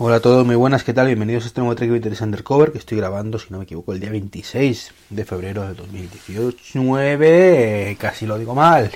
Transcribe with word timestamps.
Hola 0.00 0.16
a 0.16 0.20
todos, 0.20 0.46
muy 0.46 0.54
buenas, 0.54 0.84
¿qué 0.84 0.94
tal? 0.94 1.08
Bienvenidos 1.08 1.42
a 1.42 1.48
este 1.48 1.60
nuevo 1.60 1.74
Trek 1.74 1.90
Interest 1.90 2.22
Undercover 2.22 2.70
que 2.70 2.78
estoy 2.78 2.98
grabando, 2.98 3.36
si 3.40 3.48
no 3.50 3.58
me 3.58 3.64
equivoco, 3.64 3.92
el 3.92 3.98
día 3.98 4.10
26 4.10 4.92
de 5.10 5.24
febrero 5.24 5.66
de 5.66 5.74
2019. 5.74 7.96
casi 7.98 8.24
lo 8.24 8.38
digo 8.38 8.54
mal. 8.54 8.92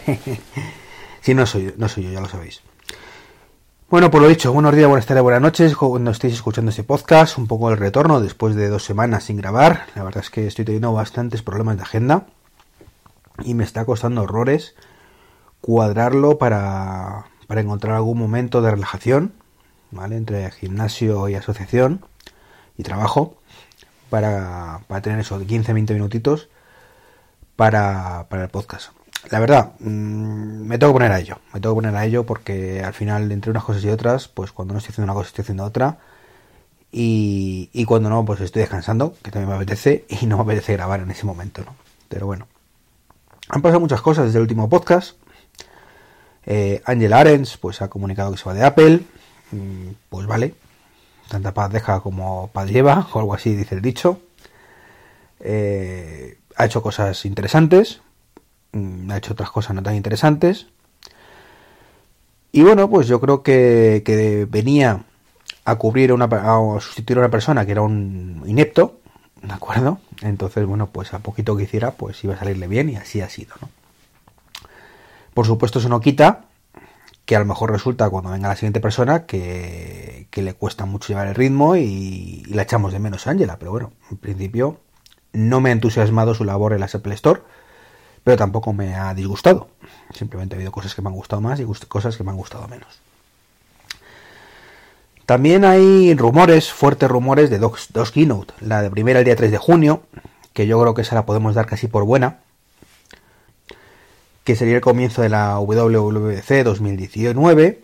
si 1.20 1.34
no 1.34 1.44
soy, 1.44 1.74
no 1.76 1.88
soy 1.88 2.04
yo, 2.04 2.12
ya 2.12 2.20
lo 2.20 2.28
sabéis. 2.28 2.62
Bueno, 3.90 4.12
por 4.12 4.22
lo 4.22 4.28
dicho, 4.28 4.52
buenos 4.52 4.76
días, 4.76 4.86
buenas 4.86 5.04
tardes, 5.04 5.24
buenas 5.24 5.42
noches 5.42 5.74
cuando 5.74 6.12
estéis 6.12 6.34
escuchando 6.34 6.70
este 6.70 6.84
podcast. 6.84 7.36
Un 7.36 7.48
poco 7.48 7.72
el 7.72 7.78
retorno 7.78 8.20
después 8.20 8.54
de 8.54 8.68
dos 8.68 8.84
semanas 8.84 9.24
sin 9.24 9.38
grabar. 9.38 9.86
La 9.96 10.04
verdad 10.04 10.22
es 10.22 10.30
que 10.30 10.46
estoy 10.46 10.64
teniendo 10.64 10.92
bastantes 10.92 11.42
problemas 11.42 11.78
de 11.78 11.82
agenda 11.82 12.28
y 13.42 13.54
me 13.54 13.64
está 13.64 13.84
costando 13.84 14.22
horrores 14.22 14.76
cuadrarlo 15.60 16.38
para, 16.38 17.24
para 17.48 17.60
encontrar 17.60 17.96
algún 17.96 18.18
momento 18.18 18.62
de 18.62 18.70
relajación 18.70 19.41
¿vale? 19.92 20.16
Entre 20.16 20.50
gimnasio 20.50 21.28
y 21.28 21.34
asociación 21.36 22.04
y 22.76 22.82
trabajo 22.82 23.36
para, 24.10 24.80
para 24.88 25.02
tener 25.02 25.20
esos 25.20 25.42
15-20 25.42 25.92
minutitos 25.94 26.48
para, 27.56 28.26
para 28.28 28.44
el 28.44 28.50
podcast. 28.50 28.90
La 29.30 29.38
verdad, 29.38 29.72
mmm, 29.78 30.66
me 30.66 30.78
tengo 30.78 30.92
que 30.92 30.96
poner 30.96 31.12
a 31.12 31.20
ello, 31.20 31.38
me 31.54 31.60
tengo 31.60 31.74
que 31.74 31.82
poner 31.82 31.96
a 31.96 32.04
ello 32.04 32.26
porque 32.26 32.82
al 32.82 32.92
final 32.92 33.30
entre 33.30 33.52
unas 33.52 33.64
cosas 33.64 33.84
y 33.84 33.88
otras, 33.88 34.26
pues 34.28 34.50
cuando 34.50 34.74
no 34.74 34.78
estoy 34.78 34.92
haciendo 34.92 35.12
una 35.12 35.16
cosa 35.16 35.28
estoy 35.28 35.42
haciendo 35.42 35.64
otra 35.64 35.98
y, 36.90 37.70
y 37.72 37.84
cuando 37.84 38.10
no, 38.10 38.24
pues 38.24 38.40
estoy 38.40 38.60
descansando, 38.60 39.14
que 39.22 39.30
también 39.30 39.50
me 39.50 39.56
apetece 39.56 40.04
y 40.20 40.26
no 40.26 40.38
me 40.38 40.42
apetece 40.42 40.72
grabar 40.72 41.00
en 41.00 41.10
ese 41.10 41.24
momento, 41.24 41.62
¿no? 41.64 41.74
Pero 42.08 42.26
bueno, 42.26 42.48
han 43.48 43.62
pasado 43.62 43.80
muchas 43.80 44.02
cosas 44.02 44.26
desde 44.26 44.38
el 44.38 44.42
último 44.42 44.68
podcast. 44.68 45.16
Eh, 46.44 46.82
Angel 46.84 47.12
Arens 47.12 47.56
pues 47.56 47.80
ha 47.80 47.88
comunicado 47.88 48.32
que 48.32 48.38
se 48.38 48.44
va 48.44 48.54
de 48.54 48.64
Apple. 48.64 49.00
Mm, 49.52 49.90
pues 50.08 50.26
vale, 50.26 50.54
tanta 51.28 51.54
paz 51.54 51.70
deja 51.70 52.00
como 52.00 52.48
paz 52.52 52.70
lleva, 52.70 53.06
o 53.12 53.18
algo 53.18 53.34
así 53.34 53.54
dice 53.54 53.76
el 53.76 53.82
dicho. 53.82 54.20
Eh, 55.40 56.38
ha 56.56 56.64
hecho 56.64 56.82
cosas 56.82 57.24
interesantes, 57.24 58.00
mm, 58.72 59.10
ha 59.10 59.16
hecho 59.18 59.32
otras 59.34 59.50
cosas 59.50 59.74
no 59.76 59.82
tan 59.82 59.94
interesantes. 59.94 60.66
Y 62.50 62.62
bueno, 62.62 62.88
pues 62.90 63.06
yo 63.08 63.20
creo 63.20 63.42
que, 63.42 64.02
que 64.04 64.46
venía 64.48 65.04
a 65.64 65.76
cubrir 65.76 66.12
una, 66.12 66.26
a 66.26 66.80
sustituir 66.80 67.18
a 67.18 67.22
una 67.22 67.30
persona 67.30 67.64
que 67.64 67.72
era 67.72 67.82
un 67.82 68.42
inepto, 68.46 69.00
¿de 69.42 69.52
acuerdo? 69.52 70.00
Entonces, 70.22 70.66
bueno, 70.66 70.88
pues 70.88 71.14
a 71.14 71.20
poquito 71.20 71.56
que 71.56 71.64
hiciera, 71.64 71.92
pues 71.92 72.22
iba 72.24 72.34
a 72.34 72.38
salirle 72.38 72.68
bien 72.68 72.90
y 72.90 72.96
así 72.96 73.20
ha 73.20 73.28
sido, 73.28 73.54
¿no? 73.60 73.70
Por 75.34 75.46
supuesto, 75.46 75.78
eso 75.78 75.88
no 75.88 76.00
quita 76.00 76.44
que 77.32 77.36
a 77.36 77.38
lo 77.38 77.46
mejor 77.46 77.72
resulta 77.72 78.10
cuando 78.10 78.28
venga 78.28 78.48
la 78.48 78.56
siguiente 78.56 78.80
persona 78.80 79.24
que, 79.24 80.26
que 80.30 80.42
le 80.42 80.52
cuesta 80.52 80.84
mucho 80.84 81.08
llevar 81.08 81.28
el 81.28 81.34
ritmo 81.34 81.76
y, 81.76 82.42
la 82.50 82.60
echamos 82.60 82.92
de 82.92 82.98
menos 82.98 83.26
a 83.26 83.30
Angela. 83.30 83.56
Pero 83.58 83.70
bueno, 83.70 83.92
en 84.10 84.18
principio 84.18 84.80
no 85.32 85.62
me 85.62 85.70
ha 85.70 85.72
entusiasmado 85.72 86.34
su 86.34 86.44
labor 86.44 86.74
en 86.74 86.80
la 86.80 86.90
Apple 86.92 87.14
Store, 87.14 87.40
pero 88.22 88.36
tampoco 88.36 88.74
me 88.74 88.96
ha 88.96 89.14
disgustado. 89.14 89.68
Simplemente 90.12 90.54
ha 90.54 90.58
habido 90.58 90.72
cosas 90.72 90.94
que 90.94 91.00
me 91.00 91.08
han 91.08 91.14
gustado 91.14 91.40
más 91.40 91.58
y 91.58 91.64
cosas 91.88 92.18
que 92.18 92.22
me 92.22 92.32
han 92.32 92.36
gustado 92.36 92.68
menos. 92.68 93.00
También 95.24 95.64
hay 95.64 96.14
rumores, 96.14 96.70
fuertes 96.70 97.08
rumores 97.08 97.48
de 97.48 97.58
dos, 97.58 97.88
dos 97.94 98.10
keynote. 98.10 98.52
La 98.60 98.82
de 98.82 98.90
primera 98.90 99.20
el 99.20 99.24
día 99.24 99.36
3 99.36 99.50
de 99.50 99.56
junio, 99.56 100.02
que 100.52 100.66
yo 100.66 100.78
creo 100.82 100.92
que 100.92 101.00
esa 101.00 101.14
la 101.14 101.24
podemos 101.24 101.54
dar 101.54 101.64
casi 101.64 101.88
por 101.88 102.04
buena 102.04 102.40
que 104.44 104.56
sería 104.56 104.76
el 104.76 104.80
comienzo 104.80 105.22
de 105.22 105.28
la 105.28 105.58
WWDC 105.58 106.64
2019 106.64 107.80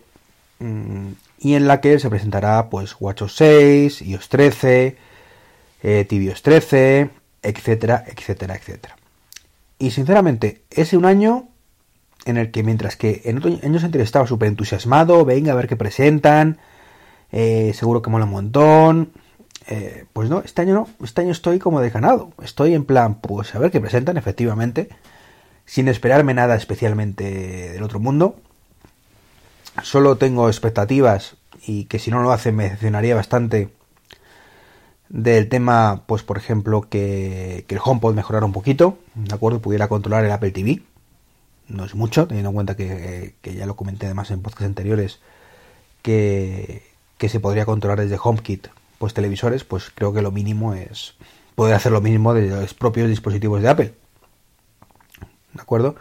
y 1.39 1.53
en 1.53 1.67
la 1.67 1.81
que 1.81 1.99
se 1.99 2.09
presentará 2.09 2.69
pues 2.69 2.95
WatchOS 2.99 3.35
6, 3.35 4.01
iOS 4.01 4.29
13, 4.29 4.97
eh, 5.83 6.05
tvOS 6.07 6.41
13, 6.41 7.09
etcétera, 7.41 8.03
etcétera, 8.07 8.55
etcétera. 8.55 8.95
Y 9.77 9.91
sinceramente, 9.91 10.61
es 10.69 10.91
un 10.93 11.05
año 11.05 11.47
en 12.25 12.37
el 12.37 12.51
que 12.51 12.63
mientras 12.63 12.97
que 12.97 13.21
en 13.25 13.37
otros 13.37 13.63
años 13.63 13.83
anteriores 13.83 14.09
estaba 14.09 14.27
súper 14.27 14.49
entusiasmado, 14.49 15.23
venga 15.23 15.53
a 15.53 15.55
ver 15.55 15.67
qué 15.67 15.77
presentan, 15.77 16.59
eh, 17.31 17.71
seguro 17.73 18.01
que 18.01 18.09
mola 18.09 18.25
un 18.25 18.31
montón, 18.31 19.11
eh, 19.67 20.05
pues 20.11 20.29
no, 20.29 20.39
este 20.39 20.63
año 20.63 20.73
no, 20.73 20.89
este 21.05 21.21
año 21.21 21.31
estoy 21.31 21.59
como 21.59 21.79
desganado, 21.79 22.31
estoy 22.43 22.73
en 22.73 22.83
plan, 22.83 23.15
pues 23.15 23.55
a 23.55 23.59
ver 23.59 23.71
qué 23.71 23.79
presentan 23.79 24.17
efectivamente, 24.17 24.89
sin 25.69 25.87
esperarme 25.87 26.33
nada 26.33 26.55
especialmente 26.55 27.69
del 27.69 27.83
otro 27.83 27.99
mundo. 27.99 28.35
Solo 29.83 30.15
tengo 30.15 30.47
expectativas 30.47 31.35
y 31.61 31.83
que 31.85 31.99
si 31.99 32.09
no 32.09 32.23
lo 32.23 32.31
hacen 32.31 32.55
me 32.55 32.63
decepcionaría 32.63 33.13
bastante 33.13 33.69
del 35.09 35.47
tema, 35.47 36.05
pues 36.07 36.23
por 36.23 36.39
ejemplo, 36.39 36.89
que, 36.89 37.65
que 37.67 37.75
el 37.75 37.81
HomePod 37.83 38.15
mejorara 38.15 38.47
un 38.47 38.51
poquito, 38.51 38.97
¿de 39.13 39.35
acuerdo? 39.35 39.59
Pudiera 39.59 39.87
controlar 39.87 40.25
el 40.25 40.31
Apple 40.31 40.49
TV. 40.49 40.81
No 41.67 41.85
es 41.85 41.93
mucho, 41.93 42.27
teniendo 42.27 42.49
en 42.49 42.55
cuenta 42.55 42.75
que, 42.75 43.35
que 43.39 43.53
ya 43.53 43.67
lo 43.67 43.75
comenté 43.75 44.07
además 44.07 44.31
en 44.31 44.41
podcasts 44.41 44.65
anteriores, 44.65 45.19
que, 46.01 46.81
que, 47.19 47.29
se 47.29 47.39
podría 47.39 47.65
controlar 47.65 47.99
desde 47.99 48.17
HomeKit, 48.19 48.69
pues 48.97 49.13
televisores, 49.13 49.65
pues 49.65 49.91
creo 49.93 50.13
que 50.13 50.23
lo 50.23 50.31
mínimo 50.31 50.73
es 50.73 51.13
poder 51.53 51.75
hacer 51.75 51.91
lo 51.91 52.01
mismo 52.01 52.33
de 52.33 52.47
los 52.47 52.73
propios 52.73 53.07
dispositivos 53.07 53.61
de 53.61 53.69
Apple. 53.69 53.93
¿De 55.53 55.61
acuerdo? 55.61 55.95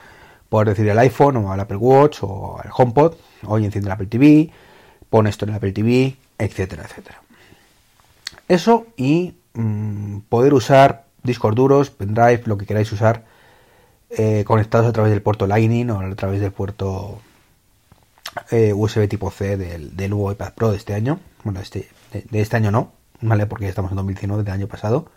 Poder 0.48 0.69
decir 0.69 0.88
el 0.88 0.98
iPhone 0.98 1.36
o 1.36 1.53
al 1.53 1.60
Apple 1.60 1.76
Watch 1.76 2.19
o 2.22 2.59
al 2.62 2.70
HomePod, 2.75 3.14
hoy 3.44 3.64
enciende 3.64 3.88
el 3.88 3.92
Apple 3.92 4.06
TV, 4.06 4.50
pone 5.10 5.31
esto 5.31 5.44
en 5.44 5.50
el 5.50 5.56
Apple 5.56 5.72
TV, 5.72 6.16
etcétera, 6.38 6.84
etcétera. 6.84 7.20
Eso 8.48 8.86
y 8.97 9.34
mmm, 9.54 10.20
poder 10.28 10.54
usar 10.54 11.04
discos 11.22 11.54
duros, 11.54 11.91
pendrive, 11.91 12.42
lo 12.47 12.56
que 12.56 12.66
queráis 12.66 12.91
usar, 12.92 13.25
eh, 14.10 14.44
conectados 14.47 14.86
a 14.86 14.92
través 14.92 15.12
del 15.12 15.20
puerto 15.20 15.47
Lightning 15.47 15.91
o 15.91 16.00
a 16.00 16.15
través 16.15 16.41
del 16.41 16.53
puerto 16.53 17.20
eh, 18.50 18.72
USB 18.72 19.06
tipo 19.09 19.30
C 19.30 19.59
del, 19.59 19.97
del, 19.97 20.10
nuevo 20.10 20.32
iPad 20.32 20.54
Pro 20.54 20.70
de 20.70 20.78
este 20.78 20.94
año. 20.94 21.20
Bueno, 21.44 21.60
este, 21.60 21.88
de, 22.12 22.25
de, 22.30 22.41
este 22.41 22.56
año 22.56 22.70
no, 22.70 22.92
¿vale? 23.20 23.47
Porque 23.47 23.65
ya 23.65 23.70
estamos 23.70 23.91
en 23.91 23.97
2019, 23.97 24.44
del 24.44 24.54
año 24.54 24.66
pasado 24.66 25.10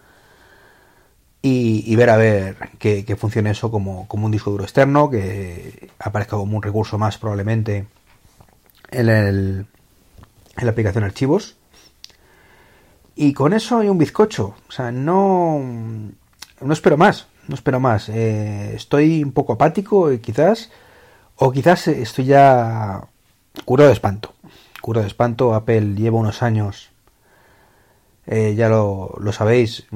y, 1.43 1.95
ver 1.95 2.09
a 2.11 2.17
ver 2.17 2.55
que, 2.77 3.15
funcione 3.17 3.51
eso 3.51 3.71
como, 3.71 4.07
como, 4.07 4.27
un 4.27 4.31
disco 4.31 4.51
duro 4.51 4.63
externo, 4.63 5.09
que 5.09 5.89
aparezca 5.97 6.37
como 6.37 6.55
un 6.55 6.61
recurso 6.61 6.99
más 6.99 7.17
probablemente 7.17 7.87
en, 8.91 9.09
el, 9.09 9.65
en 10.57 10.65
la 10.65 10.71
aplicación 10.71 11.03
archivos. 11.03 11.57
Y 13.15 13.33
con 13.33 13.53
eso 13.53 13.79
hay 13.79 13.89
un 13.89 13.97
bizcocho. 13.97 14.55
O 14.69 14.71
sea, 14.71 14.91
no, 14.91 15.59
no 16.61 16.73
espero 16.73 16.97
más. 16.97 17.27
No 17.47 17.55
espero 17.55 17.79
más. 17.79 18.09
Eh, 18.09 18.75
estoy 18.75 19.23
un 19.23 19.31
poco 19.31 19.53
apático, 19.53 20.09
quizás. 20.21 20.69
O 21.35 21.51
quizás 21.51 21.87
estoy 21.87 22.25
ya 22.25 23.01
curado 23.65 23.89
de 23.89 23.93
espanto. 23.93 24.33
Curado 24.81 25.03
de 25.03 25.07
espanto. 25.07 25.55
Apple 25.55 25.95
lleva 25.95 26.19
unos 26.19 26.43
años. 26.43 26.91
Eh, 28.27 28.53
ya 28.55 28.69
lo, 28.69 29.15
lo 29.19 29.31
sabéis 29.33 29.87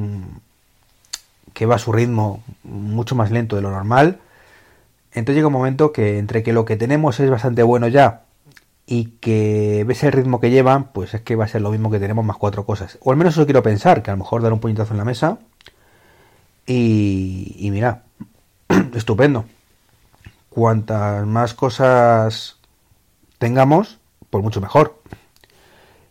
que 1.56 1.66
va 1.66 1.76
a 1.76 1.80
su 1.80 1.92
ritmo 1.94 2.44
mucho 2.64 3.16
más 3.16 3.32
lento 3.32 3.56
de 3.56 3.64
lo 3.64 3.72
normal. 3.72 4.20
Entonces 5.14 5.38
llega 5.38 5.48
un 5.48 5.54
momento 5.54 5.94
que 5.94 6.20
entre 6.20 6.44
que 6.44 6.54
lo 6.54 6.66
que 6.66 6.76
tenemos 6.76 7.20
es 7.20 7.30
bastante 7.32 7.64
bueno 7.64 7.88
ya 7.88 8.24
y 8.86 9.06
que 9.22 9.86
ves 9.88 10.04
el 10.04 10.12
ritmo 10.12 10.42
que 10.42 10.52
llevan, 10.52 10.92
pues 10.92 11.14
es 11.14 11.22
que 11.22 11.38
va 11.38 11.46
a 11.46 11.48
ser 11.48 11.62
lo 11.62 11.72
mismo 11.72 11.90
que 11.90 12.00
tenemos 12.00 12.26
más 12.26 12.36
cuatro 12.36 12.66
cosas. 12.66 13.00
O 13.02 13.12
al 13.12 13.18
menos 13.18 13.34
eso 13.34 13.46
quiero 13.46 13.64
pensar, 13.64 14.04
que 14.04 14.12
a 14.12 14.14
lo 14.14 14.20
mejor 14.20 14.42
dar 14.42 14.52
un 14.52 14.60
puñetazo 14.60 14.94
en 14.94 14.98
la 14.98 15.06
mesa 15.06 15.40
y, 16.68 17.70
mira, 17.72 18.04
estupendo. 18.94 19.46
Cuantas 20.50 21.26
más 21.26 21.54
cosas 21.54 22.58
tengamos, 23.38 23.98
pues 24.30 24.44
mucho 24.44 24.60
mejor. 24.60 25.02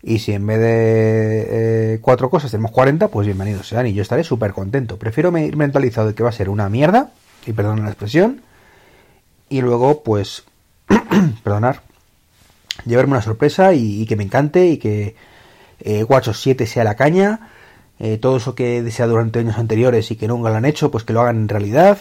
Y 0.07 0.19
si 0.19 0.33
en 0.33 0.47
vez 0.47 0.59
de 0.61 1.95
eh, 1.95 1.99
cuatro 2.03 2.29
cosas 2.29 2.51
tenemos 2.51 2.73
40, 2.73 3.09
pues 3.09 3.27
bienvenidos 3.27 3.67
sean. 3.69 3.87
Y 3.87 3.95
yo 3.95 4.03
estaré 4.03 4.23
súper 4.23 4.53
contento. 4.53 4.99
Prefiero 4.99 5.37
ir 5.39 5.57
mentalizado 5.57 6.09
de 6.09 6.15
que 6.15 6.23
va 6.23 6.29
a 6.29 6.33
ser 6.33 6.51
una 6.51 6.69
mierda, 6.69 7.11
y 7.47 7.53
perdón 7.53 7.83
la 7.83 7.89
expresión, 7.89 8.43
y 9.49 9.63
luego, 9.63 10.03
pues, 10.03 10.45
perdonar, 11.43 11.81
llevarme 12.85 13.13
una 13.13 13.23
sorpresa 13.23 13.73
y, 13.73 14.05
que 14.05 14.17
me 14.17 14.25
encante 14.25 14.67
y 14.67 14.77
que 14.77 15.17
eh, 15.81 16.05
WatchOS 16.05 16.39
7 16.39 16.67
sea 16.67 16.85
la 16.85 16.97
caña. 16.97 17.49
Eh, 17.99 18.19
todo 18.19 18.37
eso 18.37 18.55
que 18.55 18.77
he 18.77 18.83
deseado 18.83 19.13
durante 19.13 19.39
años 19.39 19.57
anteriores 19.57 20.11
y 20.11 20.17
que 20.17 20.29
nunca 20.29 20.51
lo 20.51 20.57
han 20.57 20.67
hecho, 20.67 20.91
pues 20.91 21.05
que 21.05 21.15
lo 21.15 21.23
hagan 21.23 21.37
en 21.37 21.49
realidad. 21.49 21.99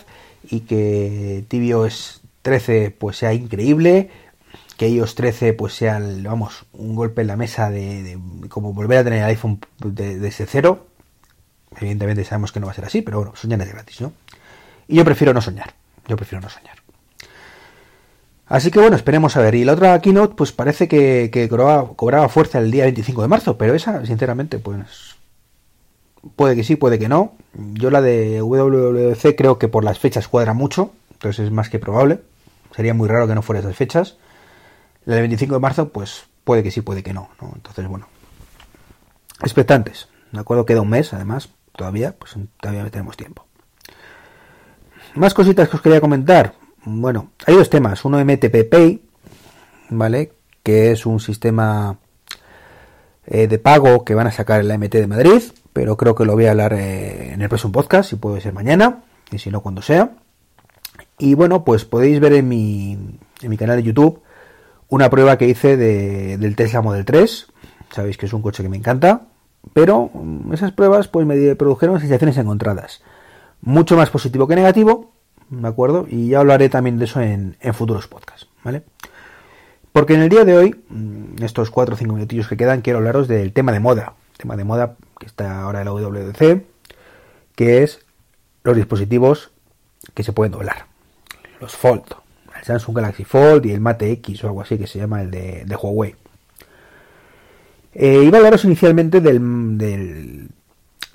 Y 0.49 0.61
que 0.61 1.45
tvOS 1.47 2.19
13 2.41 2.91
pues 2.91 3.15
sea 3.15 3.33
increíble 3.33 4.09
que 4.77 4.89
iOS 4.89 5.15
13 5.15 5.53
pues 5.53 5.73
sea, 5.73 6.01
vamos, 6.23 6.65
un 6.73 6.95
golpe 6.95 7.21
en 7.21 7.27
la 7.27 7.35
mesa 7.35 7.69
de, 7.69 8.17
como 8.49 8.73
volver 8.73 8.99
a 8.99 9.03
tener 9.03 9.19
el 9.19 9.25
iPhone 9.25 9.59
desde 9.79 10.19
de, 10.19 10.31
cero. 10.31 10.87
Evidentemente 11.77 12.23
sabemos 12.23 12.51
que 12.51 12.59
no 12.59 12.67
va 12.67 12.71
a 12.71 12.75
ser 12.75 12.85
así, 12.85 13.01
pero 13.01 13.17
bueno, 13.17 13.35
soñar 13.35 13.61
es 13.61 13.69
gratis, 13.71 14.01
¿no? 14.01 14.13
Y 14.87 14.97
yo 14.97 15.05
prefiero 15.05 15.33
no 15.33 15.41
soñar. 15.41 15.73
Yo 16.07 16.15
prefiero 16.15 16.41
no 16.41 16.49
soñar. 16.49 16.83
Así 18.47 18.69
que 18.69 18.79
bueno, 18.79 18.95
esperemos 18.95 19.35
a 19.37 19.41
ver. 19.41 19.55
Y 19.55 19.63
la 19.63 19.73
otra 19.73 19.99
keynote, 19.99 20.35
pues 20.35 20.51
parece 20.51 20.87
que, 20.87 21.47
cobraba, 21.49 22.29
fuerza 22.29 22.59
el 22.59 22.71
día 22.71 22.83
25 22.83 23.21
de 23.21 23.27
marzo, 23.27 23.57
pero 23.57 23.73
esa, 23.73 24.05
sinceramente, 24.05 24.59
pues 24.59 25.15
puede 26.35 26.55
que 26.55 26.63
sí, 26.63 26.75
puede 26.75 26.99
que 26.99 27.09
no. 27.09 27.33
Yo 27.53 27.89
la 27.89 28.01
de 28.01 28.41
WWC 28.41 29.35
creo 29.35 29.57
que 29.57 29.67
por 29.67 29.83
las 29.83 29.99
fechas 29.99 30.27
cuadra 30.27 30.53
mucho, 30.53 30.91
entonces 31.13 31.45
es 31.45 31.51
más 31.51 31.69
que 31.69 31.79
probable. 31.79 32.19
Sería 32.75 32.93
muy 32.93 33.07
raro 33.07 33.27
que 33.27 33.35
no 33.35 33.41
fuera 33.41 33.61
esas 33.61 33.75
fechas. 33.75 34.17
Del 35.05 35.19
25 35.19 35.55
de 35.55 35.59
marzo, 35.59 35.89
pues 35.89 36.25
puede 36.43 36.63
que 36.63 36.71
sí, 36.71 36.81
puede 36.81 37.03
que 37.03 37.13
no. 37.13 37.29
¿no? 37.41 37.51
Entonces, 37.55 37.87
bueno, 37.87 38.07
expectantes. 39.41 40.07
De 40.31 40.39
acuerdo, 40.39 40.65
queda 40.65 40.81
un 40.81 40.89
mes, 40.89 41.13
además, 41.13 41.49
todavía, 41.75 42.15
pues 42.17 42.35
todavía 42.59 42.89
tenemos 42.89 43.17
tiempo. 43.17 43.45
Más 45.15 45.33
cositas 45.33 45.69
que 45.69 45.75
os 45.75 45.81
quería 45.81 46.01
comentar. 46.01 46.55
Bueno, 46.85 47.31
hay 47.45 47.55
dos 47.55 47.69
temas. 47.69 48.03
Uno 48.03 48.23
MTP 48.23 48.69
Pay, 48.69 49.01
¿vale? 49.89 50.33
Que 50.63 50.91
es 50.91 51.05
un 51.05 51.19
sistema 51.19 51.97
eh, 53.25 53.47
de 53.47 53.59
pago 53.59 54.03
que 54.03 54.15
van 54.15 54.27
a 54.27 54.31
sacar 54.31 54.61
en 54.61 54.67
la 54.67 54.77
MT 54.77 54.95
de 54.95 55.07
Madrid, 55.07 55.41
pero 55.71 55.97
creo 55.97 56.15
que 56.15 56.25
lo 56.25 56.33
voy 56.33 56.45
a 56.45 56.51
hablar 56.51 56.73
eh, 56.73 57.33
en 57.33 57.41
el 57.41 57.49
próximo 57.49 57.71
podcast, 57.71 58.09
si 58.09 58.15
puede 58.15 58.41
ser 58.41 58.53
mañana, 58.53 59.03
y 59.31 59.37
si 59.37 59.49
no, 59.49 59.61
cuando 59.61 59.81
sea. 59.81 60.11
Y 61.19 61.35
bueno, 61.35 61.63
pues 61.63 61.85
podéis 61.85 62.19
ver 62.19 62.33
en 62.33 62.47
mi, 62.47 62.93
en 63.41 63.49
mi 63.49 63.57
canal 63.57 63.77
de 63.77 63.83
YouTube 63.83 64.21
una 64.93 65.09
prueba 65.09 65.39
que 65.39 65.47
hice 65.47 65.75
de, 65.75 66.37
del 66.37 66.55
Tesla 66.55 66.83
Model 66.83 67.03
3. 67.03 67.47
Sabéis 67.89 68.15
que 68.15 68.27
es 68.27 68.33
un 68.33 68.43
coche 68.43 68.61
que 68.61 68.69
me 68.69 68.77
encanta, 68.77 69.23
pero 69.73 70.11
mm, 70.13 70.53
esas 70.53 70.71
pruebas 70.71 71.07
pues 71.07 71.25
me 71.25 71.55
produjeron 71.55 71.99
sensaciones 71.99 72.37
encontradas. 72.37 73.01
Mucho 73.61 73.97
más 73.97 74.11
positivo 74.11 74.47
que 74.47 74.55
negativo, 74.55 75.11
¿de 75.49 75.67
acuerdo? 75.67 76.05
Y 76.07 76.29
ya 76.29 76.39
hablaré 76.39 76.69
también 76.69 76.99
de 76.99 77.05
eso 77.05 77.21
en, 77.21 77.57
futuros 77.73 78.07
podcasts, 78.07 78.47
¿vale? 78.63 78.83
Porque 79.91 80.13
en 80.13 80.21
el 80.21 80.29
día 80.29 80.45
de 80.45 80.57
hoy, 80.57 80.83
mm, 80.89 81.43
estos 81.43 81.71
4 81.71 81.95
o 81.95 81.97
5 81.97 82.13
minutillos 82.13 82.47
que 82.47 82.57
quedan, 82.57 82.81
quiero 82.81 82.99
hablaros 82.99 83.27
del 83.27 83.51
tema 83.51 83.71
de 83.71 83.79
moda. 83.79 84.13
Tema 84.37 84.55
de 84.55 84.63
moda 84.63 84.95
que 85.19 85.25
está 85.25 85.61
ahora 85.61 85.79
en 85.79 85.85
la 85.85 85.93
WWDC, 85.93 86.65
que 87.55 87.81
es 87.81 88.05
los 88.63 88.75
dispositivos 88.75 89.49
que 90.13 90.21
se 90.21 90.33
pueden 90.33 90.51
doblar. 90.51 90.85
Los 91.59 91.75
Fold. 91.75 92.22
Samsung 92.63 92.95
Galaxy 92.95 93.23
Fold 93.23 93.65
y 93.65 93.71
el 93.71 93.81
Mate 93.81 94.11
X 94.11 94.43
o 94.43 94.47
algo 94.47 94.61
así 94.61 94.77
que 94.77 94.87
se 94.87 94.99
llama 94.99 95.21
el 95.21 95.31
de, 95.31 95.77
Huawei. 95.81 96.15
Eh, 97.93 98.23
iba 98.23 98.37
a 98.37 98.39
hablaros 98.39 98.65
inicialmente 98.65 99.21
del, 99.21 99.77
del, 99.77 100.49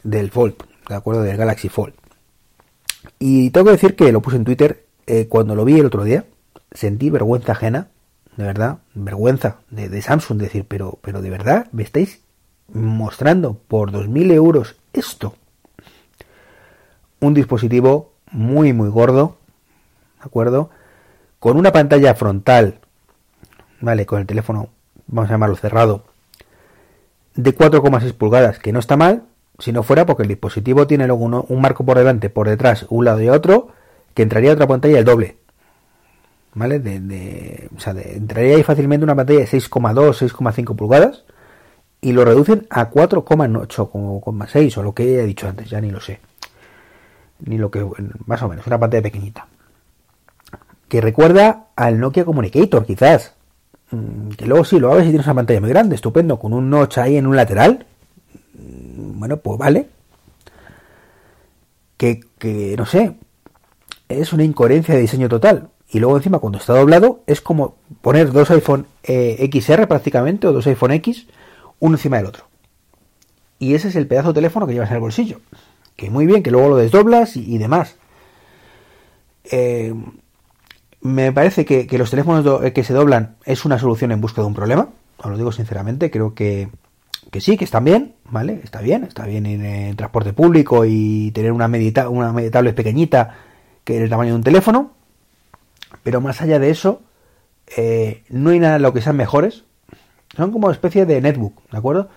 del 0.03 0.31
Fold, 0.31 0.55
¿de 0.89 0.95
acuerdo? 0.95 1.23
Del 1.23 1.37
Galaxy 1.37 1.69
Fold. 1.69 1.95
Y 3.19 3.51
tengo 3.51 3.67
que 3.67 3.73
decir 3.73 3.97
que 3.97 4.13
lo 4.13 4.21
puse 4.21 4.37
en 4.37 4.45
Twitter 4.45 4.85
eh, 5.07 5.27
cuando 5.29 5.55
lo 5.55 5.65
vi 5.65 5.79
el 5.79 5.87
otro 5.87 6.05
día. 6.05 6.25
Sentí 6.71 7.11
vergüenza 7.11 7.53
ajena, 7.53 7.89
de 8.37 8.45
verdad, 8.45 8.79
vergüenza 8.95 9.57
de, 9.71 10.03
Samsung. 10.03 10.39
Decir, 10.39 10.67
pero, 10.69 10.99
pero 11.03 11.23
de 11.23 11.31
verdad, 11.31 11.67
me 11.73 11.83
estáis 11.83 12.21
mostrando 12.73 13.59
por 13.67 13.91
2.000 13.91 14.33
euros 14.33 14.77
esto. 14.93 15.35
Un 17.21 17.35
dispositivo 17.35 18.13
muy, 18.31 18.73
muy 18.73 18.91
gordo, 18.91 19.39
¿de 20.19 20.25
acuerdo? 20.25 20.71
Con 21.39 21.57
una 21.57 21.73
pantalla 21.73 22.15
frontal, 22.15 22.81
¿vale? 23.81 24.07
Con 24.07 24.21
el 24.21 24.27
teléfono, 24.27 24.71
vamos 25.07 25.31
a 25.31 25.35
llamarlo 25.35 25.57
cerrado, 25.57 26.05
de 27.35 27.57
4,6 27.57 28.15
pulgadas, 28.15 28.59
que 28.59 28.73
no 28.73 28.81
está 28.81 28.97
mal, 28.97 29.25
si 29.59 29.73
no 29.73 29.83
fuera 29.83 30.07
porque 30.07 30.23
el 30.23 30.29
dispositivo 30.29 30.87
tiene 30.87 31.07
luego 31.07 31.25
un 31.25 31.61
marco 31.61 31.85
por 31.85 31.99
delante, 31.99 32.31
por 32.31 32.49
detrás, 32.49 32.87
un 32.89 33.05
lado 33.05 33.21
y 33.23 33.29
otro, 33.29 33.69
que 34.15 34.23
entraría 34.23 34.53
otra 34.53 34.67
pantalla 34.67 34.99
el 34.99 35.05
doble. 35.05 35.37
¿Vale? 36.55 36.81
De, 36.81 37.69
o 37.77 37.79
sea, 37.79 37.93
entraría 37.93 38.57
ahí 38.57 38.63
fácilmente 38.65 39.05
una 39.05 39.15
pantalla 39.15 39.41
de 39.41 39.47
6,2, 39.47 40.29
6,5 40.29 40.75
pulgadas 40.75 41.25
y 42.01 42.13
lo 42.13 42.25
reducen 42.25 42.67
a 42.71 42.91
4,8, 42.91 44.49
6 44.49 44.79
o 44.79 44.83
lo 44.83 44.95
que 44.95 45.21
he 45.21 45.27
dicho 45.27 45.49
antes, 45.49 45.71
ya 45.71 45.81
ni 45.81 45.91
lo 45.91 46.01
sé. 46.01 46.21
Ni 47.41 47.59
lo 47.59 47.71
que, 47.71 47.87
más 48.27 48.43
o 48.43 48.49
menos, 48.49 48.67
una 48.67 48.79
pantalla 48.79 49.03
pequeñita. 49.03 49.47
Que 50.89 51.01
recuerda 51.01 51.67
al 51.77 52.01
Nokia 52.01 52.25
Communicator, 52.25 52.85
quizás. 52.87 53.35
Mm, 53.91 54.31
que 54.31 54.47
luego 54.47 54.65
sí, 54.65 54.79
lo 54.79 54.93
haces 54.93 55.07
y 55.07 55.11
tienes 55.11 55.27
una 55.27 55.35
pantalla 55.35 55.61
muy 55.61 55.71
grande, 55.71 55.95
estupendo, 55.95 56.39
con 56.39 56.53
un 56.53 56.71
notch 56.71 56.99
ahí 56.99 57.17
en 57.17 57.27
un 57.27 57.37
lateral, 57.37 57.87
bueno, 59.19 59.37
pues 59.39 59.59
vale. 59.59 59.89
Que, 61.97 62.75
no 62.79 62.87
sé, 62.87 63.17
es 64.09 64.33
una 64.33 64.45
incoherencia 64.45 64.95
de 64.95 65.01
diseño 65.01 65.29
total. 65.29 65.71
Y 65.91 65.99
luego 65.99 66.17
encima 66.17 66.39
cuando 66.39 66.59
está 66.59 66.75
doblado 66.75 67.23
es 67.27 67.41
como 67.41 67.77
poner 68.03 68.31
dos 68.31 68.51
iPhone 68.51 68.87
eh, 69.03 69.49
XR 69.53 69.89
prácticamente 69.89 70.47
o 70.47 70.53
dos 70.53 70.67
iPhone 70.67 70.93
X 70.93 71.27
uno 71.81 71.97
encima 71.97 72.19
del 72.19 72.27
otro. 72.27 72.45
Y 73.59 73.75
ese 73.75 73.89
es 73.89 73.97
el 73.97 74.07
pedazo 74.07 74.29
de 74.29 74.35
teléfono 74.35 74.67
que 74.67 74.75
llevas 74.75 74.91
en 74.91 74.97
el 74.97 75.01
bolsillo. 75.01 75.41
Que 75.97 76.11
muy 76.11 76.27
bien, 76.27 76.43
que 76.43 76.51
luego 76.51 76.69
lo 76.69 76.77
desdoblas 76.77 77.37
y, 77.37 77.59
demás. 77.59 77.97
Eh, 79.51 79.93
me 81.01 81.33
parece 81.33 81.65
que, 81.65 81.87
que 81.87 81.99
los 81.99 82.11
teléfonos 82.11 82.73
que 82.73 82.85
se 82.85 82.93
doblan 82.93 83.37
es 83.45 83.65
una 83.65 83.79
solución 83.79 84.13
en 84.13 84.21
busca 84.21 84.43
de 84.43 84.49
un 84.49 84.55
problema. 84.55 84.89
Os 85.19 85.31
lo 85.31 85.37
digo 85.37 85.53
sinceramente, 85.53 86.11
creo 86.11 86.35
que 86.35 86.69
que 87.31 87.41
sí, 87.41 87.57
que 87.57 87.65
están 87.65 87.85
bien, 87.85 88.15
¿vale? 88.31 88.61
Está 88.65 88.81
bien, 88.81 89.05
está 89.05 89.27
bien 89.27 89.45
en 89.47 89.97
transporte 89.97 90.33
público 90.33 90.85
y 90.87 91.31
tener 91.33 91.53
una 91.53 91.69
medita 91.69 92.09
una 92.09 92.33
pequeñita 92.33 93.35
que 93.85 93.97
es 93.97 94.03
el 94.03 94.11
tamaño 94.11 94.31
de 94.33 94.37
un 94.37 94.45
teléfono, 94.45 94.93
pero 96.03 96.21
más 96.21 96.41
allá 96.41 96.59
de 96.59 96.71
eso, 96.71 97.03
eh, 97.77 98.23
no 98.29 98.51
hay 98.51 98.59
nada 98.59 98.77
en 98.77 98.83
lo 98.83 98.93
que 98.93 99.01
sean 99.01 99.17
mejores. 99.17 99.65
Son 100.37 100.53
como 100.53 100.71
especie 100.71 101.07
de 101.07 101.21
netbook, 101.21 101.63
¿de 101.71 101.79
acuerdo? 101.79 102.09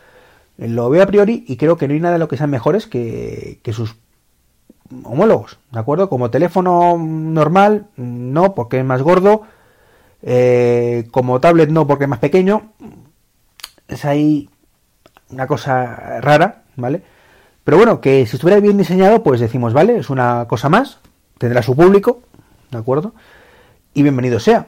Lo 0.57 0.89
veo 0.89 1.01
a 1.01 1.07
priori 1.07 1.45
y 1.47 1.55
creo 1.57 1.77
que 1.77 1.87
no 1.87 1.93
hay 1.93 1.99
nada 1.99 2.15
en 2.15 2.19
lo 2.19 2.27
que 2.27 2.37
sean 2.37 2.49
mejores 2.49 2.87
que, 2.87 3.59
que 3.63 3.73
sus 3.73 3.95
homólogos, 5.03 5.57
¿de 5.71 5.79
acuerdo? 5.79 6.09
Como 6.09 6.31
teléfono 6.31 6.97
normal, 6.97 7.87
no, 7.95 8.53
porque 8.55 8.79
es 8.79 8.85
más 8.85 9.01
gordo. 9.01 9.43
Eh, 10.23 11.07
como 11.11 11.39
tablet, 11.39 11.69
no, 11.69 11.87
porque 11.87 12.05
es 12.05 12.09
más 12.09 12.19
pequeño. 12.19 12.71
Es 13.87 14.05
ahí 14.05 14.49
una 15.29 15.47
cosa 15.47 16.21
rara, 16.21 16.63
¿vale? 16.75 17.01
Pero 17.63 17.77
bueno, 17.77 18.01
que 18.01 18.25
si 18.25 18.35
estuviera 18.35 18.59
bien 18.59 18.77
diseñado, 18.77 19.23
pues 19.23 19.39
decimos, 19.39 19.73
vale, 19.73 19.97
es 19.97 20.09
una 20.09 20.45
cosa 20.47 20.69
más, 20.69 20.99
tendrá 21.37 21.61
su 21.61 21.75
público, 21.75 22.21
¿de 22.71 22.77
acuerdo? 22.77 23.13
Y 23.93 24.01
bienvenido 24.01 24.39
sea. 24.39 24.67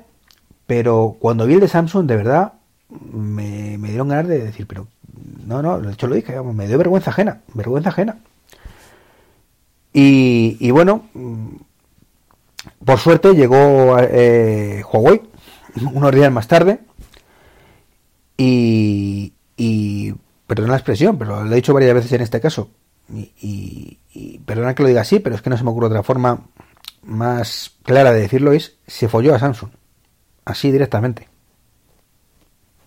Pero 0.68 1.18
cuando 1.20 1.46
vi 1.46 1.56
el 1.56 1.60
de 1.60 1.68
Samsung, 1.68 2.08
de 2.08 2.16
verdad, 2.16 2.54
me, 2.90 3.78
dieron 3.78 4.10
ganas 4.10 4.28
de 4.28 4.40
decir, 4.40 4.68
pero 4.68 4.88
no, 5.46 5.62
no, 5.62 5.80
de 5.80 5.92
hecho 5.92 6.08
lo 6.08 6.16
dije, 6.16 6.40
me 6.42 6.68
dio 6.68 6.78
vergüenza 6.78 7.12
ajena, 7.12 7.42
vergüenza 7.54 7.90
ajena. 7.90 8.18
Y, 9.94 10.72
bueno, 10.72 11.08
por 12.84 12.98
suerte 12.98 13.34
llegó 13.36 13.98
eh, 14.00 14.84
Huawei 14.92 15.22
unos 15.94 16.12
días 16.14 16.32
más 16.32 16.48
tarde 16.48 16.80
y, 18.38 19.34
y 19.56 20.14
perdona 20.48 20.72
la 20.72 20.78
expresión, 20.78 21.18
pero 21.18 21.44
lo 21.44 21.52
he 21.52 21.56
dicho 21.56 21.74
varias 21.74 21.94
veces 21.94 22.12
en 22.14 22.22
este 22.22 22.42
caso, 22.42 22.70
y, 23.10 24.00
perdona 24.46 24.76
que 24.76 24.84
lo 24.84 24.90
diga 24.90 25.02
así, 25.02 25.20
pero 25.20 25.36
es 25.36 25.42
que 25.42 25.50
no 25.50 25.58
se 25.58 25.64
me 25.64 25.70
ocurre 25.72 25.88
otra 25.88 26.04
forma 26.04 26.48
más 27.04 27.72
clara 27.84 28.14
de 28.14 28.22
decirlo, 28.22 28.54
es 28.54 28.78
se 28.88 29.08
folló 29.08 29.36
a 29.36 29.40
Samsung. 29.40 29.72
Así 30.46 30.72
directamente. 30.72 31.30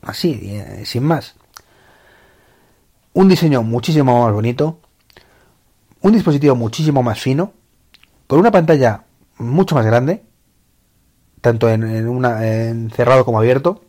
Así, 0.03 0.39
eh, 0.43 0.83
sin 0.85 1.05
más. 1.05 1.35
Un 3.13 3.29
diseño 3.29 3.63
muchísimo 3.63 4.25
más 4.25 4.33
bonito, 4.33 4.81
un 6.07 6.13
dispositivo 6.13 6.55
muchísimo 6.55 7.03
más 7.03 7.21
fino, 7.21 7.53
con 8.27 8.39
una 8.39 8.51
pantalla 8.51 9.05
mucho 9.39 9.75
más 9.75 9.87
grande, 9.87 10.23
tanto 11.41 11.69
en, 11.69 12.09
una 12.09 12.47
en 12.47 12.91
cerrado 12.91 13.25
como 13.25 13.39
abierto. 13.39 13.83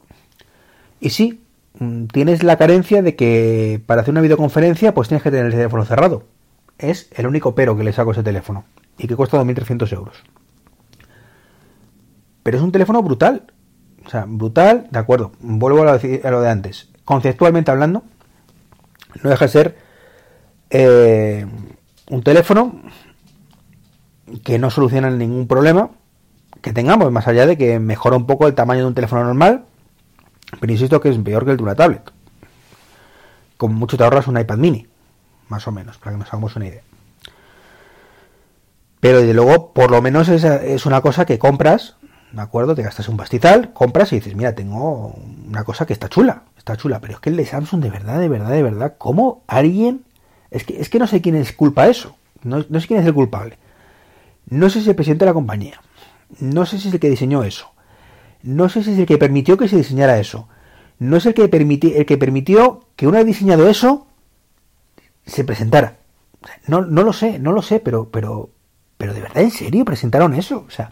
Y 1.00 1.12
sí, 1.12 1.42
Mm, 1.80 2.06
tienes 2.08 2.44
la 2.44 2.58
carencia 2.58 3.02
de 3.02 3.16
que 3.16 3.82
para 3.86 4.02
hacer 4.02 4.12
una 4.12 4.22
videoconferencia 4.22 4.94
pues 4.94 5.08
tienes 5.08 5.22
que 5.24 5.32
tener 5.32 5.48
el 5.48 5.52
teléfono 5.52 5.86
cerrado. 5.86 6.24
Es 6.78 7.10
el 7.16 7.28
único 7.28 7.56
pero 7.56 7.78
que 7.78 7.84
le 7.84 7.94
saco 7.94 8.12
a 8.12 8.14
ese 8.14 8.24
teléfono. 8.24 8.66
Y 8.98 9.08
que 9.08 9.16
cuesta 9.16 9.42
2.300 9.42 9.94
euros. 9.94 10.24
Pero 12.44 12.58
es 12.58 12.64
un 12.64 12.72
teléfono 12.72 13.04
brutal. 13.04 13.54
O 14.06 14.10
sea, 14.10 14.26
brutal, 14.28 14.88
de 14.90 15.00
acuerdo. 15.00 15.34
Vuelvo 15.40 15.84
a 15.84 16.00
lo 16.32 16.42
de, 16.42 16.50
antes. 16.50 16.90
Conceptualmente 17.04 17.72
hablando, 17.72 18.04
no 19.22 19.30
deja 19.30 19.46
de 19.46 19.52
ser 19.52 19.78
eh, 20.70 21.46
un 22.10 22.24
teléfono 22.24 22.82
que 24.44 24.60
no 24.60 24.70
soluciona 24.70 25.10
ningún 25.10 25.48
problema 25.48 25.90
que 26.62 26.74
tengamos, 26.74 27.12
más 27.12 27.28
allá 27.28 27.46
de 27.46 27.58
que 27.58 27.80
mejora 27.80 28.18
un 28.18 28.26
poco 28.26 28.48
el 28.48 28.56
tamaño 28.56 28.82
de 28.82 28.88
un 28.88 28.96
teléfono 28.96 29.24
normal 29.24 29.66
pero 30.60 30.72
insisto 30.72 31.02
que 31.02 31.10
es 31.10 31.18
peor 31.18 31.46
que 31.46 31.52
el 31.52 31.58
de 31.58 31.64
una 31.64 31.76
tablet. 31.76 32.12
Como 33.58 33.76
mucho 33.76 33.98
te 33.98 34.04
ahorras 34.04 34.28
un 34.28 34.40
iPad 34.40 34.58
mini, 34.58 34.88
más 35.50 35.68
o 35.68 35.72
menos, 35.72 35.98
para 35.98 36.12
que 36.12 36.20
nos 36.20 36.28
hagamos 36.30 36.56
una 36.56 36.68
idea. 36.68 36.82
Pero 39.00 39.20
desde 39.20 39.34
luego, 39.34 39.74
por 39.74 39.92
lo 39.92 40.02
menos 40.02 40.30
es, 40.30 40.86
una 40.86 41.02
cosa 41.02 41.26
que 41.26 41.38
compras, 41.38 41.96
¿de 42.32 42.42
acuerdo? 42.42 42.76
Te 42.76 42.84
gastas 42.84 43.10
un 43.10 43.18
pastizal, 43.18 43.74
compras 43.74 44.12
y 44.12 44.18
dices, 44.18 44.36
mira, 44.36 44.56
tengo 44.56 45.16
una 45.48 45.64
cosa 45.64 45.86
que 45.86 45.94
está 45.94 46.10
chula, 46.10 46.44
está 46.58 46.78
chula, 46.78 47.00
pero 47.00 47.14
es 47.14 47.20
que 47.20 47.30
el 47.30 47.38
de 47.38 47.46
Samsung, 47.46 47.82
de 47.82 47.90
verdad, 47.90 48.20
de 48.20 48.30
verdad, 48.30 48.52
de 48.52 48.64
verdad, 48.64 48.96
¿cómo 48.98 49.44
alguien... 49.48 50.04
Es 50.52 50.64
que, 50.64 50.80
es 50.80 50.90
que 50.90 51.00
no 51.00 51.08
sé 51.08 51.22
quién 51.22 51.36
es 51.36 51.54
culpa 51.54 51.88
eso, 51.88 52.16
no, 52.44 52.66
no 52.70 52.80
sé 52.80 52.88
quién 52.88 53.00
es 53.00 53.06
el 53.06 53.14
culpable. 53.14 53.58
No 54.50 54.70
sé 54.70 54.76
si 54.76 54.84
es 54.84 54.88
el 54.88 54.96
presidente 54.96 55.26
de 55.26 55.30
la 55.30 55.34
compañía, 55.34 55.82
no 56.40 56.66
sé 56.66 56.80
si 56.80 56.88
es 56.88 56.94
el 56.94 57.00
que 57.00 57.10
diseñó 57.10 57.44
eso, 57.44 57.72
no 58.44 58.70
sé 58.70 58.84
si 58.84 58.92
es 58.92 59.00
el 59.00 59.06
que 59.06 59.18
permitió 59.18 59.58
que 59.58 59.68
se 59.68 59.76
diseñara 59.76 60.20
eso, 60.20 60.48
no 61.00 61.18
es 61.18 61.26
el 61.26 61.34
que, 61.34 61.44
el 61.44 62.06
que 62.06 62.18
permitió 62.18 62.86
que 62.96 63.08
una 63.08 63.20
vez 63.20 63.28
diseñado 63.28 63.70
eso 63.70 64.08
se 65.26 65.44
presentara. 65.44 65.98
No, 66.66 66.82
no 66.82 67.04
lo 67.04 67.14
sé, 67.14 67.40
no 67.40 67.52
lo 67.52 67.62
sé, 67.62 67.80
pero, 67.80 68.10
pero, 68.10 68.50
pero 68.98 69.14
de 69.14 69.22
verdad, 69.22 69.44
en 69.44 69.52
serio, 69.52 69.86
presentaron 69.86 70.34
eso. 70.34 70.66
O 70.68 70.72
sea, 70.72 70.92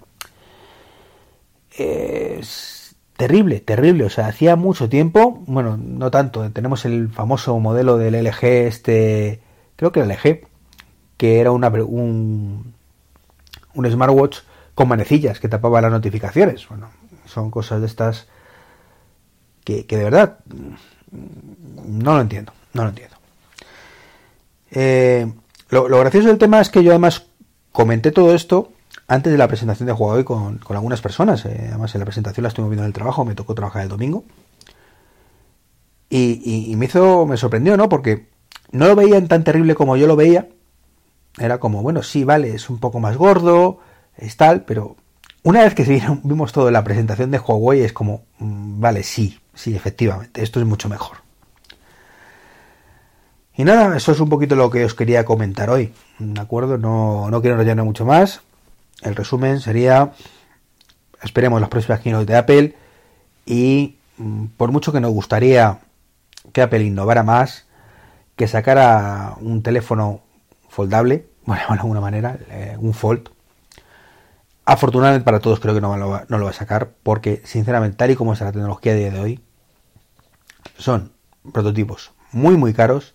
es 1.72 2.96
terrible, 3.18 3.62
terrible. 3.62 4.06
O 4.06 4.10
sea, 4.10 4.28
hacía 4.28 4.56
mucho 4.56 4.90
tiempo, 4.90 5.44
bueno, 5.48 5.78
no 5.78 6.12
tanto, 6.12 6.52
tenemos 6.52 6.86
el 6.86 7.10
famoso 7.10 7.58
modelo 7.60 7.98
del 7.98 8.16
LG, 8.16 8.44
este, 8.44 9.40
creo 9.76 9.92
que 9.92 10.02
el 10.02 10.10
LG, 10.10 10.48
que 11.18 11.40
era 11.40 11.52
una, 11.52 11.70
un, 11.70 12.74
un 13.74 13.92
smartwatch 13.92 14.40
con 14.74 14.88
manecillas 14.88 15.40
que 15.40 15.48
tapaba 15.48 15.82
las 15.82 15.92
notificaciones. 15.92 16.68
Bueno, 16.68 16.90
son 17.26 17.50
cosas 17.52 17.82
de 17.82 17.88
estas 17.88 18.28
que, 19.64 19.86
de 19.88 20.04
verdad 20.04 20.40
no 21.12 22.16
lo 22.16 22.22
entiendo, 22.22 22.54
no 22.74 22.84
lo 22.84 22.90
entiendo. 22.90 23.16
Eh, 24.72 25.32
lo, 25.70 25.88
gracioso 25.88 26.28
del 26.28 26.38
tema 26.38 26.62
es 26.62 26.70
que 26.70 26.84
yo 26.84 26.92
además 26.92 27.26
comenté 27.72 28.12
todo 28.12 28.36
esto 28.36 28.72
antes 29.08 29.32
de 29.32 29.38
la 29.38 29.48
presentación 29.48 29.88
de 29.88 29.94
Huawei 29.94 30.24
con, 30.24 30.58
con 30.60 30.76
algunas 30.76 31.02
personas. 31.02 31.46
Eh, 31.46 31.68
además, 31.70 31.96
en 31.96 32.00
la 32.00 32.06
presentación 32.06 32.44
la 32.44 32.50
estuve 32.50 32.68
viendo 32.68 32.84
en 32.84 32.88
el 32.88 32.94
trabajo, 32.94 33.26
me 33.26 33.36
tocó 33.36 33.56
trabajar 33.56 33.84
el 33.84 33.90
domingo. 33.90 34.24
Y, 36.10 36.74
me 36.78 36.86
hizo, 36.86 37.26
me 37.26 37.36
sorprendió, 37.36 37.76
¿no? 37.76 37.90
Porque 37.90 38.28
no 38.76 38.88
lo 38.88 38.96
veían 38.96 39.28
tan 39.28 39.44
terrible 39.44 39.76
como 39.76 39.98
yo 39.98 40.08
lo 40.08 40.16
veía. 40.16 40.50
Era 41.38 41.60
como, 41.60 41.82
bueno, 41.82 42.04
sí, 42.04 42.24
vale, 42.24 42.56
es 42.56 42.70
un 42.70 42.80
poco 42.80 43.00
más 43.00 43.18
gordo, 43.18 43.80
es 44.18 44.38
tal, 44.38 44.64
pero 44.64 44.96
una 45.44 45.64
vez 45.64 45.76
que 45.76 45.84
vimos 46.24 46.52
todo 46.52 46.72
la 46.72 46.84
presentación 46.84 47.32
de 47.32 47.40
Huawei 47.40 47.82
es 47.82 47.94
como, 47.94 48.24
mm, 48.40 48.80
vale, 48.80 49.04
sí, 49.04 49.40
sí, 49.54 49.76
efectivamente, 49.76 50.44
esto 50.44 50.60
es 50.60 50.66
mucho 50.66 50.90
mejor. 50.90 51.18
Y 53.58 53.64
nada, 53.64 53.96
eso 53.96 54.12
es 54.12 54.20
un 54.20 54.28
poquito 54.28 54.56
lo 54.56 54.70
que 54.70 54.84
os 54.84 54.94
quería 54.94 55.24
comentar 55.24 55.70
hoy. 55.70 55.94
¿De 56.20 56.42
acuerdo? 56.42 56.78
No, 56.78 57.30
no 57.30 57.42
quiero 57.42 57.56
enrollarme 57.56 57.84
mucho 57.84 58.06
más. 58.06 58.42
El 59.02 59.16
resumen 59.16 59.62
sería, 59.62 60.12
esperemos 61.22 61.62
las 61.62 61.70
próximas 61.70 62.02
keynote 62.02 62.26
de 62.26 62.38
Apple 62.38 62.76
y 63.46 63.96
mm, 64.18 64.46
por 64.58 64.72
mucho 64.72 64.92
que 64.92 65.00
nos 65.00 65.12
gustaría 65.12 65.80
que 66.52 66.62
Apple 66.62 66.84
innovara 66.84 67.24
más, 67.24 67.65
que 68.36 68.48
sacara 68.48 69.36
un 69.40 69.64
teléfono 69.64 70.22
foldable, 70.70 71.26
bueno, 71.46 71.64
de 71.68 71.80
alguna 71.80 72.02
manera, 72.02 72.38
eh, 72.50 72.76
un 72.80 72.94
fold. 72.94 73.30
Afortunadamente 74.66 75.24
para 75.24 75.40
todos 75.40 75.60
creo 75.60 75.76
que 75.76 75.82
no 75.82 75.96
lo, 75.96 76.10
va, 76.10 76.26
no 76.28 76.40
lo 76.40 76.46
va 76.46 76.52
a 76.52 76.54
sacar 76.54 76.90
porque 77.04 77.42
sinceramente 77.46 77.98
tal 77.98 78.10
y 78.10 78.16
como 78.16 78.34
está 78.34 78.46
la 78.46 78.52
tecnología 78.52 78.94
a 78.94 78.96
día 78.96 79.12
de 79.12 79.20
hoy, 79.20 79.40
son 80.78 81.12
prototipos 81.54 82.12
muy 82.32 82.58
muy 82.58 82.74
caros 82.74 83.14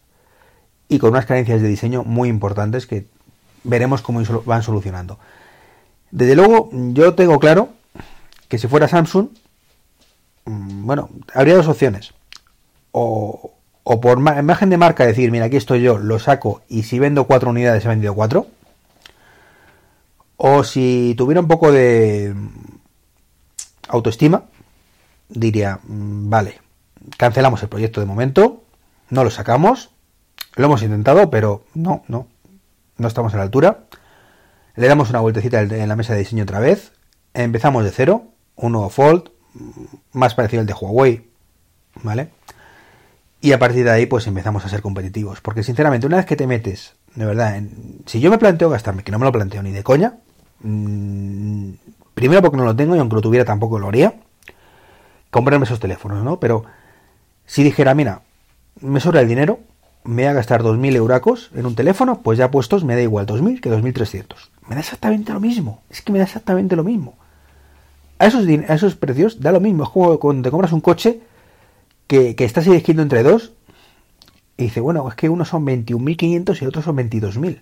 y 0.89 0.99
con 0.99 1.11
unas 1.11 1.27
carencias 1.27 1.61
de 1.61 1.69
diseño 1.69 2.05
muy 2.05 2.29
importantes 2.29 2.87
que 2.87 3.07
veremos 3.65 4.03
cómo 4.03 4.23
van 4.45 4.63
solucionando. 4.63 5.19
Desde 6.11 6.35
luego, 6.35 6.71
yo 6.73 7.15
tengo 7.15 7.39
claro 7.39 7.69
que 8.49 8.59
si 8.59 8.67
fuera 8.67 8.89
Samsung, 8.89 9.29
mm, 10.47 10.87
bueno, 10.87 11.11
habría 11.35 11.55
dos 11.55 11.69
opciones. 11.69 12.13
O, 12.93 13.53
o 13.93 14.01
por 14.01 14.19
imagen 14.21 14.71
de 14.71 14.77
marca 14.77 15.05
decir, 15.05 15.33
mira, 15.33 15.47
aquí 15.47 15.57
estoy 15.57 15.83
yo, 15.83 15.99
lo 15.99 16.21
saco 16.21 16.63
y 16.69 16.85
si 16.85 17.01
vendo 17.01 17.25
cuatro 17.25 17.51
unidades 17.51 17.85
he 17.85 17.89
vendido 17.89 18.15
cuatro. 18.15 18.47
O 20.37 20.63
si 20.63 21.17
tuviera 21.19 21.41
un 21.41 21.49
poco 21.49 21.73
de 21.73 22.33
autoestima, 23.89 24.45
diría, 25.29 25.81
mm, 25.83 26.31
vale, 26.31 26.61
cancelamos 27.17 27.65
el 27.65 27.69
proyecto 27.69 27.99
de 27.99 28.07
momento, 28.07 28.63
no 29.09 29.25
lo 29.25 29.31
sacamos, 29.31 29.91
lo 30.55 30.67
hemos 30.67 30.85
intentado, 30.85 31.29
pero 31.29 31.65
no, 31.75 32.05
no, 32.07 32.29
no 32.97 33.09
estamos 33.09 33.35
a 33.35 33.39
la 33.39 33.43
altura. 33.43 33.87
Le 34.77 34.87
damos 34.87 35.11
una 35.11 35.19
vueltecita 35.19 35.63
en 35.63 35.89
la 35.89 35.97
mesa 35.97 36.13
de 36.13 36.21
diseño 36.21 36.45
otra 36.45 36.61
vez, 36.61 36.93
empezamos 37.35 37.83
de 37.83 37.91
cero, 37.91 38.23
un 38.55 38.71
nuevo 38.71 38.89
Fold, 38.89 39.33
más 40.13 40.37
parecido 40.37 40.61
al 40.61 40.67
de 40.67 40.75
Huawei, 40.75 41.29
¿vale? 42.05 42.31
Y 43.41 43.53
a 43.53 43.59
partir 43.59 43.85
de 43.85 43.91
ahí, 43.91 44.07
pues 44.07 44.27
empezamos 44.27 44.65
a 44.65 44.69
ser 44.69 44.83
competitivos. 44.83 45.41
Porque 45.41 45.63
sinceramente, 45.63 46.07
una 46.07 46.19
vez 46.19 46.27
que 46.27 46.37
te 46.37 46.47
metes, 46.47 46.95
de 47.15 47.25
verdad, 47.25 47.61
si 48.07 48.21
yo 48.21 48.31
me 48.31 48.39
planteo 48.39 48.69
gastarme, 48.69 49.03
que 49.03 49.13
no 49.13 49.19
me 49.19 49.25
lo 49.25 49.33
planteo 49.33 49.63
ni 49.63 49.73
de 49.73 49.83
coña, 49.83 50.15
mm, 50.61 51.71
primero 52.15 52.43
porque 52.43 52.59
no 52.59 52.65
lo 52.65 52.77
tengo 52.77 52.95
y 52.95 52.99
aunque 52.99 53.17
lo 53.17 53.23
tuviera 53.23 53.45
tampoco 53.45 53.79
lo 53.79 53.89
haría, 53.89 54.15
comprarme 55.31 55.65
esos 55.65 55.81
teléfonos, 55.81 56.23
¿no? 56.23 56.39
Pero 56.39 56.65
si 57.47 57.63
dijera, 57.63 57.95
mira, 57.95 58.23
me 58.81 59.01
sobra 59.01 59.23
el 59.23 59.29
dinero, 59.29 59.61
me 60.05 60.23
voy 60.23 60.31
a 60.31 60.33
gastar 60.35 60.63
2.000 60.63 60.95
euracos 60.97 61.51
en 61.55 61.67
un 61.67 61.75
teléfono, 61.75 62.21
pues 62.23 62.39
ya 62.39 62.51
puestos 62.51 62.85
me 62.85 62.95
da 62.95 63.03
igual 63.03 63.27
2.000 63.27 63.61
que 63.61 63.71
2.300. 63.71 64.51
Me 64.69 64.75
da 64.75 64.81
exactamente 64.81 65.33
lo 65.33 65.41
mismo. 65.41 65.83
Es 65.89 66.03
que 66.03 66.13
me 66.13 66.19
da 66.19 66.25
exactamente 66.25 66.77
lo 66.77 66.85
mismo. 66.85 67.17
A 68.19 68.27
esos, 68.27 68.47
a 68.47 68.75
esos 68.75 68.97
precios 68.97 69.41
da 69.41 69.51
lo 69.51 69.61
mismo. 69.61 69.85
Es 69.85 69.91
como 69.91 70.19
cuando 70.19 70.43
te 70.43 70.51
compras 70.51 70.73
un 70.73 70.81
coche 70.81 71.21
que, 72.11 72.45
estás 72.45 72.67
eligiendo 72.67 73.05
entre 73.05 73.23
dos 73.23 73.53
y 74.57 74.65
dice, 74.65 74.81
bueno, 74.81 75.09
es 75.09 75.15
que 75.15 75.29
unos 75.29 75.49
son 75.49 75.65
21.500 75.65 76.61
y 76.61 76.67
otros 76.67 76.85
son 76.85 76.97
22.000. 76.97 77.61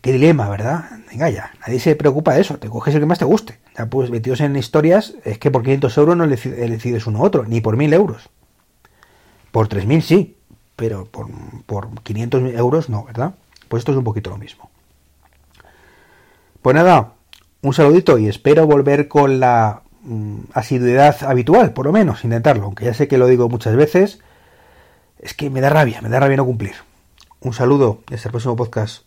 Qué 0.00 0.12
dilema, 0.12 0.48
¿verdad? 0.48 0.84
Venga 1.10 1.28
ya, 1.30 1.52
nadie 1.60 1.80
se 1.80 1.96
preocupa 1.96 2.34
de 2.34 2.42
eso. 2.42 2.58
Te 2.58 2.68
coges 2.68 2.94
el 2.94 3.00
que 3.00 3.06
más 3.06 3.18
te 3.18 3.24
guste. 3.24 3.58
Ya 3.76 3.86
pues 3.86 4.10
metidos 4.10 4.40
en 4.40 4.54
historias, 4.54 5.14
es 5.24 5.38
que 5.38 5.50
por 5.50 5.62
500 5.62 5.98
euros 5.98 6.16
no 6.16 6.28
decides 6.28 7.06
uno 7.06 7.18
u 7.18 7.24
otro, 7.24 7.44
ni 7.44 7.60
por 7.60 7.76
1.000 7.76 7.94
euros. 7.94 8.28
Por 9.50 9.68
3.000 9.68 10.00
sí, 10.02 10.36
pero 10.76 11.06
por, 11.06 11.28
por 11.66 12.02
500 12.02 12.54
euros 12.54 12.88
no, 12.88 13.04
¿verdad? 13.04 13.34
Pues 13.68 13.80
esto 13.80 13.92
es 13.92 13.98
un 13.98 14.04
poquito 14.04 14.30
lo 14.30 14.38
mismo. 14.38 14.70
Pues 16.62 16.76
nada, 16.76 17.14
un 17.62 17.74
saludito 17.74 18.16
y 18.18 18.28
espero 18.28 18.66
volver 18.66 19.08
con 19.08 19.40
la 19.40 19.83
asiduidad 20.52 21.22
habitual, 21.24 21.72
por 21.72 21.86
lo 21.86 21.92
menos, 21.92 22.24
intentarlo, 22.24 22.64
aunque 22.64 22.84
ya 22.84 22.94
sé 22.94 23.08
que 23.08 23.18
lo 23.18 23.26
digo 23.26 23.48
muchas 23.48 23.76
veces, 23.76 24.20
es 25.18 25.34
que 25.34 25.50
me 25.50 25.60
da 25.60 25.70
rabia, 25.70 26.00
me 26.02 26.08
da 26.08 26.20
rabia 26.20 26.36
no 26.36 26.44
cumplir. 26.44 26.74
Un 27.40 27.52
saludo 27.52 28.00
y 28.10 28.14
hasta 28.14 28.28
el 28.28 28.32
próximo 28.32 28.56
podcast. 28.56 29.04